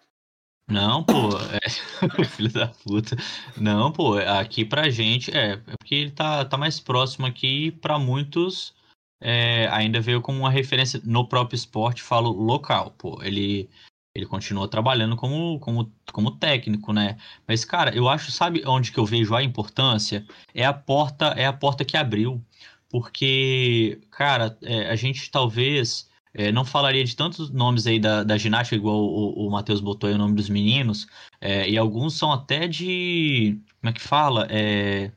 [0.71, 1.69] Não, pô, é...
[2.25, 3.17] filho da puta.
[3.57, 7.99] Não, pô, aqui pra gente, é, é porque ele tá, tá mais próximo aqui, pra
[7.99, 8.73] muitos
[9.21, 13.69] é, ainda veio como uma referência no próprio esporte, falo local, pô, ele,
[14.15, 17.17] ele continua trabalhando como, como, como técnico, né?
[17.47, 20.25] Mas, cara, eu acho, sabe onde que eu vejo a importância?
[20.55, 22.43] É a porta, é a porta que abriu,
[22.89, 28.37] porque, cara, é, a gente talvez é, não falaria de tantos nomes aí da, da
[28.37, 31.07] ginástica, igual o, o Matheus botou aí o nome dos meninos,
[31.39, 33.59] é, e alguns são até de.
[33.79, 34.47] Como é que fala?
[34.49, 35.11] É,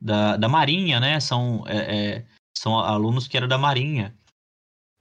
[0.00, 1.18] da, da Marinha, né?
[1.20, 2.24] São, é, é,
[2.56, 4.14] são alunos que eram da Marinha.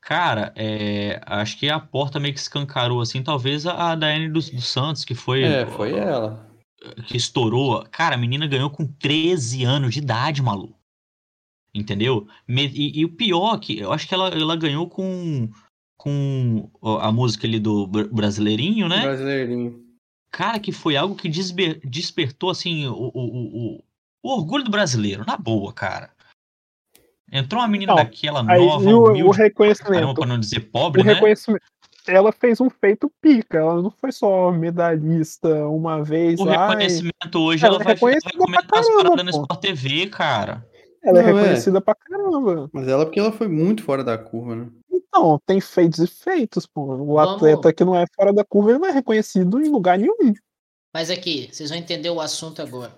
[0.01, 4.49] Cara, é, acho que a porta meio que escancarou, assim, talvez a, a Daiane dos,
[4.49, 6.47] dos Santos, que foi, É, foi ela.
[7.05, 7.85] que estourou.
[7.91, 10.78] Cara, a menina ganhou com 13 anos de idade, maluco.
[11.73, 12.27] Entendeu?
[12.47, 15.49] E, e o pior que eu acho que ela, ela ganhou com,
[15.97, 16.69] com
[17.01, 19.01] a música ali do Bra- Brasileirinho, né?
[19.01, 19.85] Brasileirinho.
[20.31, 23.83] Cara, que foi algo que desbe- despertou, assim, o, o, o, o-
[24.23, 26.11] o orgulho do brasileiro, na boa, cara.
[27.31, 30.13] Entrou uma menina Não, daquela nova, e o, o humilde, caramba, reconhecimento.
[30.15, 31.13] pra não dizer O pobre, né?
[31.13, 31.63] reconhecimento.
[32.07, 33.59] Ela fez um feito pica.
[33.59, 36.53] Ela não foi só medalhista uma vez O lá.
[36.55, 39.41] e- reconhecimento hoje, Ela ela vai, vai comentar as paradas no pô.
[39.41, 40.65] Sport TV, cara.
[41.03, 41.41] Ela é Não, é.
[41.41, 42.69] reconhecida pra caramba.
[42.73, 44.67] Mas ela porque ela foi muito fora da curva, né?
[44.91, 46.81] Então, tem feitos e feitos, pô.
[46.81, 49.97] O Vamos- atleta que não é fora da curva, ele não é reconhecido em lugar
[49.97, 50.33] nenhum.
[50.93, 52.93] Mas aqui, vocês vão entender o assunto agora.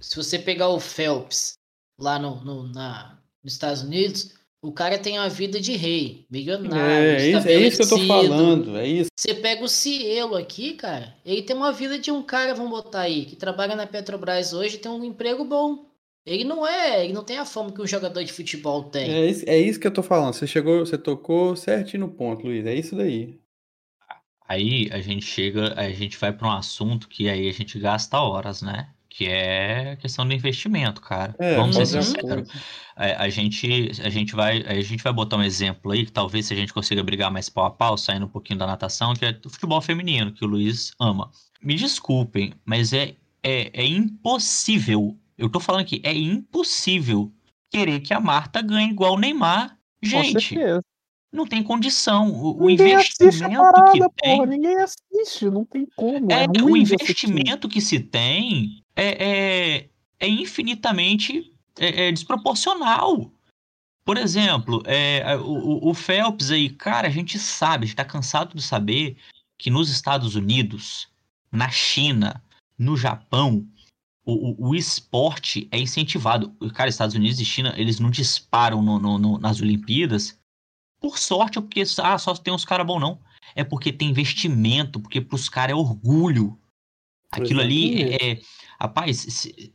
[0.00, 1.54] Se você pegar o Phelps
[2.00, 6.76] lá no, no- na, nos Estados Unidos, o cara tem uma vida de rei, milionário,
[6.80, 9.10] É, é isso, é isso que eu tô falando, é isso.
[9.18, 13.00] Você pega o Cielo aqui, cara, ele tem uma vida de um cara, vamos botar
[13.02, 15.87] aí, que trabalha na Petrobras hoje e tem um emprego bom.
[16.28, 19.10] Ele não é, ele não tem a fama que um jogador de futebol tem.
[19.10, 20.34] É isso, é isso que eu tô falando.
[20.34, 22.66] Você chegou, você tocou certinho no ponto, Luiz.
[22.66, 23.40] É isso daí.
[24.46, 28.18] Aí a gente chega, a gente vai para um assunto que aí a gente gasta
[28.18, 28.88] horas, né?
[29.08, 31.34] Que é a questão do investimento, cara.
[31.38, 32.48] É, Vamos ser sinceros.
[32.94, 36.46] A, a gente, a gente vai, a gente vai botar um exemplo aí que talvez
[36.46, 39.24] se a gente consiga brigar mais pau a pau, saindo um pouquinho da natação, que
[39.24, 41.30] é o futebol feminino, que o Luiz ama.
[41.62, 45.16] Me desculpem, mas é, é, é impossível.
[45.38, 47.32] Eu tô falando aqui, é impossível
[47.70, 49.78] querer que a Marta ganhe igual o Neymar.
[50.02, 50.56] Gente,
[51.32, 52.30] não tem condição.
[52.30, 54.36] O, o investimento parada, que tem.
[54.36, 54.46] porra.
[54.46, 56.32] Ninguém assiste, não tem como.
[56.32, 63.30] É, É, o investimento que se tem é, é, é infinitamente é, é desproporcional.
[64.04, 68.56] Por exemplo, é, o, o Phelps aí, cara, a gente sabe, a gente tá cansado
[68.56, 69.18] de saber
[69.58, 71.08] que nos Estados Unidos,
[71.52, 72.42] na China,
[72.78, 73.66] no Japão,
[74.28, 76.54] o, o, o esporte é incentivado.
[76.74, 80.38] Cara, Estados Unidos e China, eles não disparam no, no, no, nas Olimpíadas
[81.00, 83.18] por sorte ou porque ah, só tem uns caras bons, não.
[83.54, 86.60] É porque tem investimento, porque pros caras é orgulho.
[87.32, 88.40] Aquilo ali é, é.
[88.78, 89.72] Rapaz, se,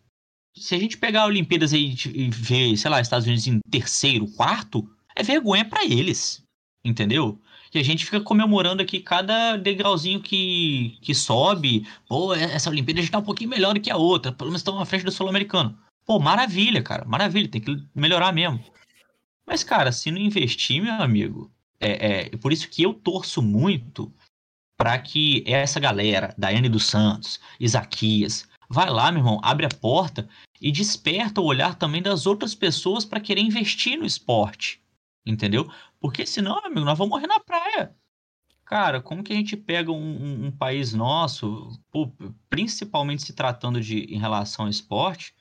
[0.55, 4.27] se, a gente pegar a Olimpíadas e, e ver, sei lá, Estados Unidos em terceiro,
[4.33, 6.43] quarto, é vergonha para eles.
[6.85, 7.41] Entendeu?
[7.73, 11.87] E a gente fica comemorando aqui cada degrauzinho que, que sobe.
[12.07, 14.31] Pô, essa Olimpíada já tá um pouquinho melhor do que a outra.
[14.31, 15.77] Pelo menos estão à frente do Sul-Americano.
[16.05, 17.03] Pô, maravilha, cara.
[17.05, 17.47] Maravilha.
[17.47, 18.63] Tem que melhorar mesmo.
[19.45, 24.13] Mas, cara, se não investir, meu amigo, é, é por isso que eu torço muito
[24.77, 30.27] para que essa galera, Daiane dos Santos, Isaquias, vai lá, meu irmão, abre a porta
[30.61, 34.81] e desperta o olhar também das outras pessoas para querer investir no esporte.
[35.25, 35.69] Entendeu?
[36.03, 37.95] Porque senão, amigo, nós vamos morrer na praia.
[38.65, 41.71] Cara, como que a gente pega um, um, um país nosso,
[42.49, 45.33] principalmente se tratando de em relação ao esporte,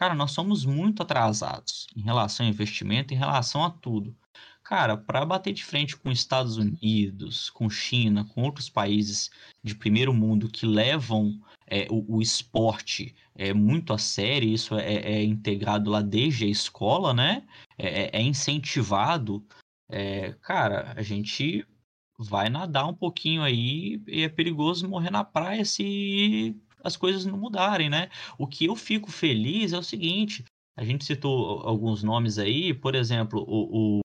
[0.00, 4.16] Cara, nós somos muito atrasados em relação ao investimento, em relação a tudo.
[4.62, 9.30] Cara, para bater de frente com Estados Unidos, com China, com outros países
[9.62, 14.94] de primeiro mundo que levam é, o, o, esporte é, muito a sério, isso é,
[14.94, 17.42] é, integrado lá desde a escola, né?
[17.76, 19.44] É, é, é incentivado.
[19.90, 21.66] É, cara, a gente
[22.18, 27.38] vai nadar um pouquinho aí e é perigoso morrer na praia se as coisas não
[27.38, 28.08] mudarem, né?
[28.38, 30.44] O que eu fico feliz é o seguinte:
[30.76, 34.00] a gente citou alguns nomes aí, por exemplo, o, o,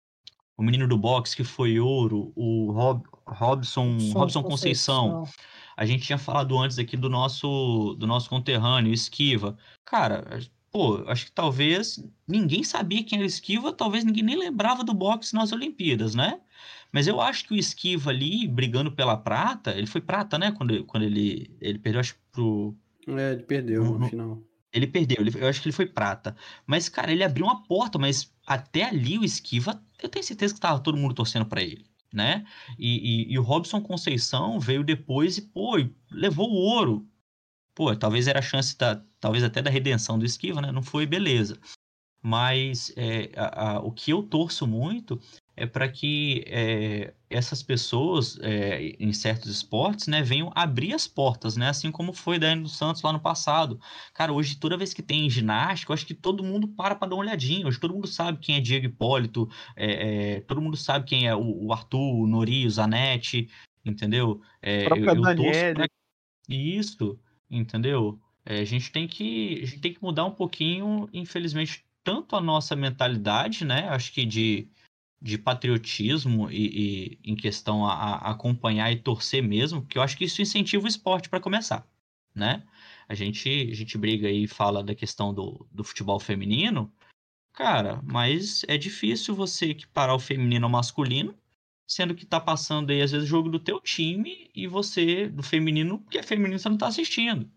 [0.58, 5.12] o menino do boxe que foi ouro, o Rob, Robson, Robson Conceição.
[5.12, 5.46] Conceição.
[5.78, 9.58] A gente tinha falado antes aqui do nosso do nosso conterrâneo, Esquiva.
[9.84, 10.40] Cara,
[10.76, 15.34] pô, acho que talvez ninguém sabia quem era Esquiva, talvez ninguém nem lembrava do boxe
[15.34, 16.42] nas Olimpíadas, né?
[16.92, 20.52] Mas eu acho que o Esquiva ali, brigando pela prata, ele foi prata, né?
[20.52, 22.76] Quando, quando ele, ele perdeu, acho pro.
[23.08, 24.44] É, ele perdeu no, no final.
[24.74, 26.36] Ele perdeu, ele, eu acho que ele foi prata.
[26.68, 30.60] Mas, cara, ele abriu uma porta, mas até ali o Esquiva, eu tenho certeza que
[30.60, 32.44] tava todo mundo torcendo para ele, né?
[32.78, 35.78] E, e, e, o Robson Conceição veio depois e, pô,
[36.12, 37.08] levou o ouro.
[37.76, 40.72] Pô, talvez era a chance da, talvez até da redenção do Esquiva, né?
[40.72, 41.60] Não foi, beleza.
[42.22, 45.22] Mas é, a, a, o que eu torço muito
[45.58, 51.56] é para que é, essas pessoas é, em certos esportes né, venham abrir as portas,
[51.56, 51.70] né?
[51.70, 53.80] Assim como foi da dos Santos lá no passado.
[54.14, 57.16] Cara, hoje toda vez que tem ginástica, eu acho que todo mundo para para dar
[57.16, 57.68] uma olhadinha.
[57.68, 61.66] Hoje todo mundo sabe quem é Diego Hipólito, é, todo mundo sabe quem é o,
[61.68, 63.50] o Arthur, o Nori, o Zanetti,
[63.86, 64.42] entendeu?
[64.62, 65.22] É, eu, eu
[65.74, 65.88] pra...
[66.50, 68.20] Isso, entendeu?
[68.46, 72.76] a gente tem que a gente tem que mudar um pouquinho, infelizmente, tanto a nossa
[72.76, 73.90] mentalidade, né?
[73.90, 74.70] Acho que de
[75.22, 80.16] de patriotismo e, e em questão a, a, acompanhar e torcer mesmo, porque eu acho
[80.16, 81.88] que isso incentiva o esporte para começar,
[82.36, 82.64] né?
[83.08, 86.94] A gente, a gente briga e fala da questão do, do futebol feminino,
[87.54, 91.36] cara, mas é difícil você equiparar o feminino ao masculino,
[91.88, 95.44] sendo que tá passando aí às vezes o jogo do teu time e você do
[95.44, 97.50] feminino, porque é feminino você não tá assistindo.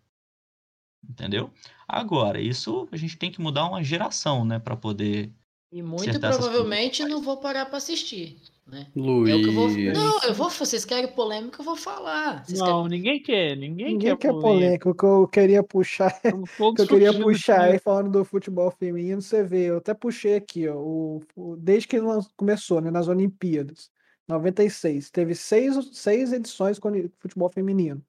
[1.08, 1.50] Entendeu?
[1.86, 5.32] Agora, isso a gente tem que mudar uma geração, né, para poder
[5.70, 8.38] e muito provavelmente não vou parar para assistir.
[8.66, 8.86] Né?
[8.94, 9.48] Luiz.
[9.48, 9.68] É vou...
[9.68, 10.50] Não, eu vou.
[10.50, 12.44] Vocês querem polêmica, eu vou falar.
[12.44, 12.98] Vocês não, querem...
[12.98, 13.56] ninguém quer.
[13.56, 14.90] Ninguém, ninguém quer, quer polêmica.
[14.90, 16.14] O que eu queria puxar.
[16.58, 20.36] o que eu queria puxar aí falando do futebol feminino, você vê, eu até puxei
[20.36, 21.98] aqui, ó, o, o desde que
[22.36, 23.90] começou, né, nas Olimpíadas.
[24.28, 25.10] 96.
[25.10, 28.04] Teve seis, seis edições com futebol feminino.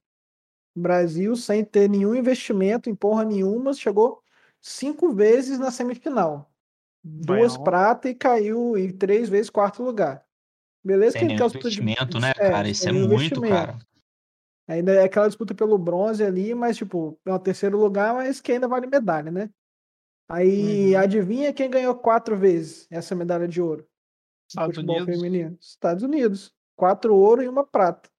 [0.76, 4.22] O Brasil, sem ter nenhum investimento em porra nenhuma, chegou
[4.62, 6.50] cinco vezes na semifinal
[7.04, 10.24] duas prata e caiu em três vezes quarto lugar.
[10.84, 12.22] Beleza Tem que investimento, de...
[12.22, 12.70] né, é, cara?
[12.70, 13.78] Isso é muito, cara.
[14.68, 18.52] Ainda é aquela disputa pelo bronze ali, mas tipo, é o terceiro lugar, mas que
[18.52, 19.50] ainda vale medalha, né?
[20.30, 21.02] Aí uhum.
[21.02, 23.88] adivinha quem ganhou quatro vezes essa medalha de ouro?
[24.50, 25.16] Estados futebol Unidos.
[25.16, 25.58] feminino.
[25.62, 26.52] Estados Unidos.
[26.76, 28.10] Quatro ouro e uma prata.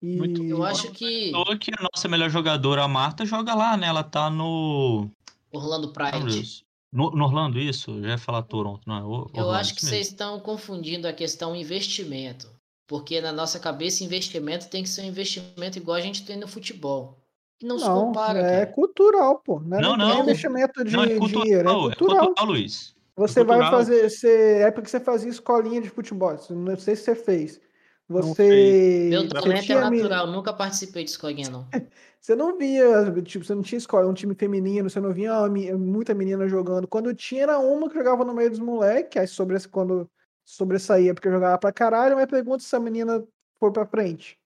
[0.00, 0.16] E...
[0.16, 1.32] Muito eu acho que.
[1.60, 3.88] que a nossa melhor jogadora, a Marta, joga lá, né?
[3.88, 5.10] Ela tá no.
[5.52, 6.64] Orlando Pride.
[6.92, 8.00] No, no, Orlando, isso?
[8.02, 9.02] Já ia falar Toronto, não é?
[9.02, 12.48] Orlando, Eu acho que vocês estão confundindo a questão investimento.
[12.86, 16.48] Porque na nossa cabeça, investimento tem que ser um investimento igual a gente tem no
[16.48, 17.16] futebol.
[17.62, 18.40] Não, não se compara.
[18.40, 18.66] É cara.
[18.72, 19.60] cultural, pô.
[19.60, 19.96] Não, não.
[19.96, 21.68] não é investimento de não, é cultural, dinheiro.
[21.68, 22.94] É cultural, é cultural Luiz.
[23.20, 24.08] Você vai fazer.
[24.10, 26.36] Você, é porque você fazia escolinha de futebol.
[26.50, 27.60] Não sei se você fez.
[28.08, 29.08] Você.
[29.10, 31.66] Meu talento é natural, nunca participei de escolinha, não.
[32.20, 36.12] Você não via, tipo, você não tinha escola, um time feminino, você não via muita
[36.12, 36.86] menina jogando.
[36.86, 40.06] Quando tinha, era uma que jogava no meio dos moleques, aí sobre, quando
[40.44, 43.24] sobressaía porque jogava pra caralho, mas pergunta se a menina
[43.58, 44.38] foi pra frente.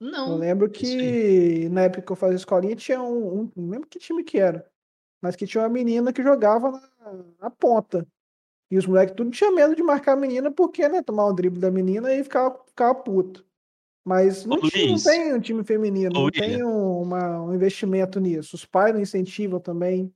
[0.00, 0.38] Eu Não.
[0.38, 3.98] lembro isso que na época que eu fazia escolinha tinha um, um- não lembro que
[3.98, 4.66] time que era,
[5.22, 8.06] mas que tinha uma menina que jogava na, na ponta.
[8.70, 11.60] E os moleques tudo tinha medo de marcar a menina porque, né, tomar o drible
[11.60, 13.44] da menina e ficava, ficava puto.
[14.04, 18.18] Mas não, tinha, não tem um time feminino, Ô, não tem um, uma- um investimento
[18.18, 18.56] nisso.
[18.56, 20.12] Os pais não incentivam também.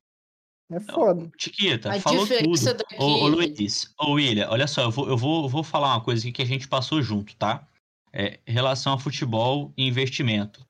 [0.73, 1.31] É foda.
[1.39, 2.75] Chiquita, A falou tudo.
[2.75, 5.95] daqui- Ô, ô Luiz, ô William, olha só, eu vou, eu, vou, eu vou falar
[5.95, 7.69] uma coisa aqui que a gente passou junto, tá?
[8.13, 10.67] É, relação a futebol e investimento.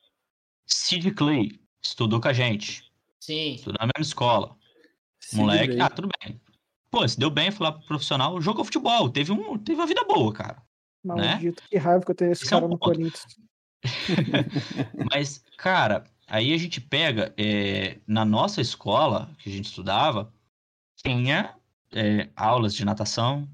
[0.66, 2.85] Sid Clay estudou com a gente,
[3.26, 3.54] Sim.
[3.54, 4.56] estudou na mesma escola.
[5.32, 6.40] Moleque, ah, tudo bem.
[6.90, 10.04] Pô, se deu bem, foi lá pro profissional, jogou futebol, teve, um, teve uma vida
[10.04, 10.62] boa, cara.
[11.04, 12.92] Maldito, que raiva que eu tenho esse Esse é um cara no ponto.
[12.94, 13.36] Corinthians.
[15.12, 20.32] Mas, cara, aí a gente pega, é, na nossa escola, que a gente estudava,
[20.96, 21.54] tinha
[21.92, 23.48] é, aulas de natação,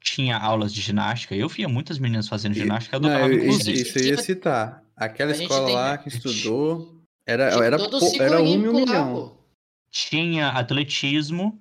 [0.00, 1.34] tinha aulas de ginástica.
[1.34, 3.80] Eu via muitas meninas fazendo ginástica, eu Não, adorava, eu- inclusive.
[3.82, 4.82] isso eu ia citar.
[4.96, 7.76] Aquela escola tem- lá que estudou era, era,
[8.20, 9.38] era um e um milhão.
[9.90, 11.58] Tinha atletismo.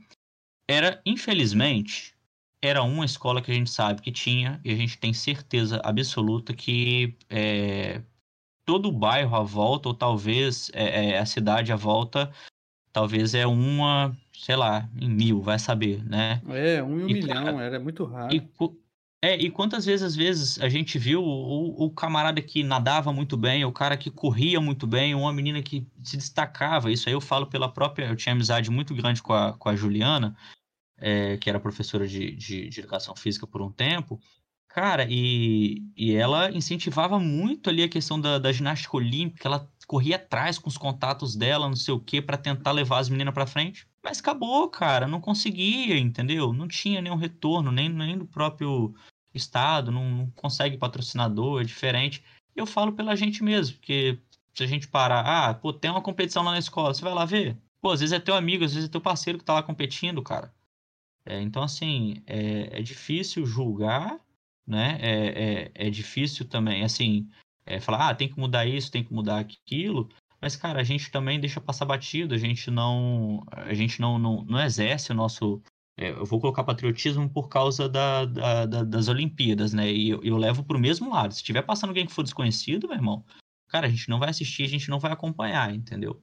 [0.67, 2.13] Era, infelizmente,
[2.61, 6.53] era uma escola que a gente sabe que tinha, e a gente tem certeza absoluta
[6.53, 8.01] que é,
[8.65, 12.31] todo o bairro à volta, ou talvez é, é, a cidade à volta,
[12.93, 16.41] talvez é uma, sei lá, em mil, vai saber, né?
[16.49, 18.33] É, um e um E, milhão, cara, era muito raro.
[18.33, 18.41] E,
[19.23, 23.37] é, e quantas vezes, às vezes, a gente viu o, o camarada que nadava muito
[23.37, 26.91] bem, o cara que corria muito bem, uma menina que se destacava.
[26.91, 28.07] Isso aí eu falo pela própria.
[28.07, 30.35] Eu tinha amizade muito grande com a, com a Juliana,
[30.97, 34.19] é, que era professora de, de, de educação física por um tempo.
[34.67, 40.17] Cara, e, e ela incentivava muito ali a questão da, da ginástica olímpica, ela corria
[40.17, 43.47] atrás com os contatos dela, não sei o quê, para tentar levar as meninas para
[43.47, 43.87] frente.
[44.03, 46.51] Mas acabou, cara, não conseguia, entendeu?
[46.51, 48.93] Não tinha nenhum retorno, nem, nem do próprio
[49.33, 52.23] estado, não, não consegue patrocinador, é diferente.
[52.55, 54.19] Eu falo pela gente mesmo, porque
[54.53, 57.25] se a gente parar, ah, pô, tem uma competição lá na escola, você vai lá
[57.25, 57.57] ver?
[57.81, 60.21] Pô, às vezes é teu amigo, às vezes é teu parceiro que tá lá competindo,
[60.21, 60.53] cara.
[61.25, 64.19] É, então, assim, é, é difícil julgar,
[64.65, 64.97] né?
[65.01, 67.29] É, é, é difícil também, assim,
[67.65, 70.09] é, falar, ah, tem que mudar isso, tem que mudar aquilo.
[70.41, 74.43] Mas, cara, a gente também deixa passar batido, a gente não, a gente não, não,
[74.43, 75.61] não exerce o nosso.
[75.97, 79.91] É, eu vou colocar patriotismo por causa da, da- da- das Olimpíadas, né?
[79.91, 81.33] E eu, eu levo pro mesmo lado.
[81.33, 83.23] Se tiver passando alguém que for desconhecido, meu irmão,
[83.67, 86.21] cara, a gente não vai assistir, a gente não vai acompanhar, entendeu?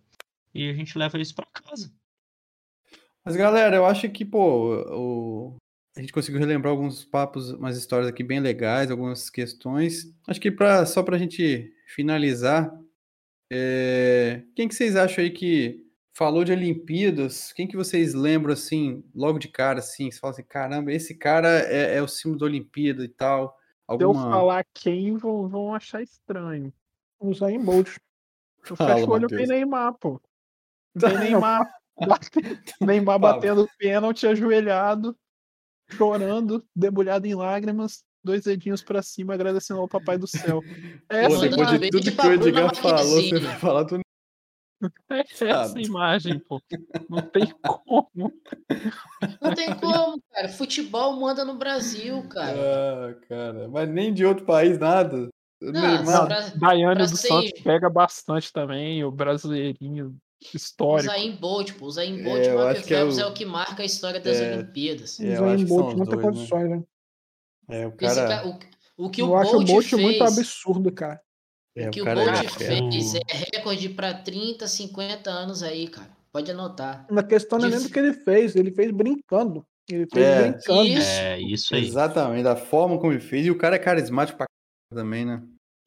[0.53, 1.93] E a gente leva isso pra casa.
[3.25, 5.57] Mas, galera, eu acho que, pô, o...
[5.97, 10.13] a gente conseguiu relembrar alguns papos, umas histórias aqui bem legais, algumas questões.
[10.27, 12.73] Acho que pra, só pra gente finalizar,
[13.53, 17.53] é, quem que vocês acham aí que falou de Olimpíadas?
[17.53, 21.49] Quem que vocês lembram, assim, logo de cara, assim, você fala assim, caramba, esse cara
[21.49, 23.57] é, é o símbolo da Olimpíada e tal?
[23.91, 24.31] Se eu Alguma...
[24.31, 26.73] falar quem, vão, vão achar estranho.
[27.19, 27.97] Usar em Bolt.
[28.69, 30.21] Eu fecho o olho e Neymar, pô.
[30.99, 31.69] Tem Neymar,
[32.07, 32.31] bate-
[32.81, 35.17] Neymar batendo pênalti, ajoelhado,
[35.91, 40.63] chorando, debulhado em lágrimas, dois dedinhos pra cima, agradecendo ao papai do céu.
[41.09, 43.83] É Pô, essa, Manda depois um de tudo que o Edgar falou, você vai falar
[43.83, 44.01] do
[45.11, 46.61] é essa imagem, pô.
[47.09, 48.11] Não tem como.
[49.41, 50.49] Não tem como, cara.
[50.49, 52.57] Futebol manda no Brasil, cara.
[52.59, 55.29] Ah, cara, mas nem de outro país nada.
[55.63, 60.17] O Não, Neymar- pra- Daiane pra do ser- Santos pega bastante também, o brasileirinho
[60.55, 61.13] histórico.
[61.13, 61.87] Usain Bolt, pô.
[61.87, 64.19] Usain Bolt É, eu marca acho que é o- é o que marca a história
[64.21, 64.55] das É.
[64.55, 65.21] Olimpíadas.
[65.21, 66.33] É, que são Bolt, muitas dois, né?
[66.33, 66.83] condições, né?
[67.69, 68.27] É, o cara.
[68.27, 68.47] ca-
[68.97, 71.21] o, o que o Eu acho o Bolt Bolt fez, muito absurdo, cara.
[71.77, 72.91] É, o que o o cara Bolt é fera.
[72.91, 73.21] fez é
[73.57, 76.11] recorde pra 30, 50 anos aí, cara.
[76.33, 77.07] Pode anotar.
[77.11, 79.65] Na questão não é nem do que ele fez, ele fez brincando.
[79.89, 80.43] Ele fez É.
[80.53, 80.85] brincando.
[80.89, 81.11] Isso.
[81.11, 81.85] É isso aí.
[81.85, 83.47] Exatamente, da forma como ele fez.
[83.47, 85.43] E o cara é carismático pra caramba também, né?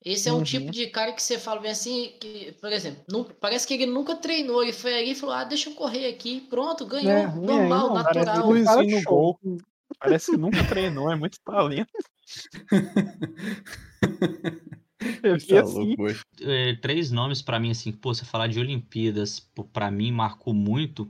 [0.06, 0.43] Esse é um Uhum.
[0.43, 3.86] tipo de cara que você fala bem assim, que, por exemplo, nu- parece que ele
[3.86, 7.26] nunca treinou, ele foi ali e falou, ah, deixa eu correr aqui, pronto, ganhou, É,
[7.26, 8.50] aí, normal, não, parece natural.
[8.50, 9.39] Luizinho Cara, no show.
[9.43, 9.58] gol.
[9.98, 11.88] Parece que nunca treinou, é muito talento.
[15.24, 16.04] Eu vi Tá assim, louco,
[16.42, 20.54] é, três nomes pra mim, assim, pô, você falar de Olimpíadas, pô, pra mim marcou
[20.54, 21.08] muito,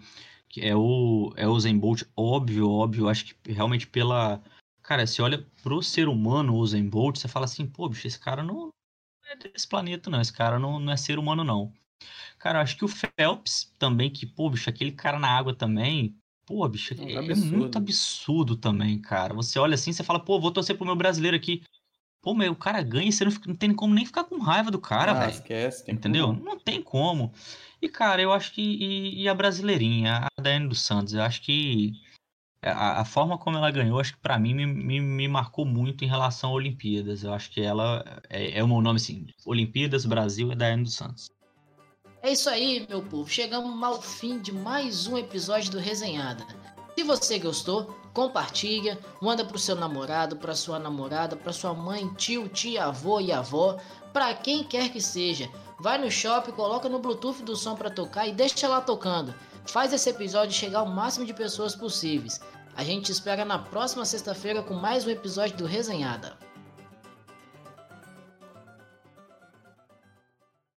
[0.50, 4.42] que é o, é o Usain Bolt, óbvio, óbvio, acho que realmente pela...
[4.82, 8.20] Cara, você olha pro ser humano, o Usain Bolt, você fala assim, pô, bicho, esse
[8.20, 8.70] cara não
[9.28, 11.74] é desse planeta, não, esse cara não, não é ser humano, não.
[12.38, 16.16] Cara, acho que o Phelps também, que, pô, bicho, aquele cara na água também,
[16.46, 17.58] pô, bicho, É é, é absurdo.
[17.58, 19.34] muito absurdo também, cara.
[19.34, 21.64] Você olha assim, você fala, pô, vou torcer pro meu brasileiro aqui.
[22.24, 24.40] Pô, meu, o cara ganha e você não, fica, não tem como nem ficar com
[24.40, 25.32] raiva do cara, ah, velho.
[25.32, 25.84] esquece.
[25.84, 26.28] Tem Entendeu?
[26.28, 26.42] como.
[26.42, 27.34] Não tem como.
[27.82, 28.62] E, cara, eu acho que.
[28.62, 31.92] E, e a brasileirinha, a Daiane dos Santos, eu acho que.
[32.62, 36.06] A, a forma como ela ganhou, acho que pra mim me, me, me marcou muito
[36.06, 37.26] em relação a Olimpíadas.
[37.26, 38.22] Eu acho que ela.
[38.30, 41.30] É, é o meu nome assim: Olimpíadas Brasil é Daiane dos Santos.
[42.22, 43.30] É isso aí, meu povo.
[43.30, 46.48] Chegamos ao fim de mais um episódio do Resenhada.
[46.98, 52.48] Se você gostou, compartilha, manda pro seu namorado, pra sua namorada, pra sua mãe, tio,
[52.48, 53.78] tia, avô e avó,
[54.14, 55.50] pra quem quer que seja.
[55.80, 59.34] Vai no shopping, coloca no Bluetooth do som pra tocar e deixa lá tocando.
[59.66, 62.40] Faz esse episódio chegar ao máximo de pessoas possíveis.
[62.76, 66.38] A gente te espera na próxima sexta-feira com mais um episódio do Resenhada.